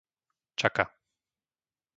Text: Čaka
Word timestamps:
Čaka 0.59 0.85